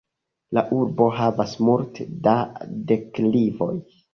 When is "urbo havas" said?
0.77-1.53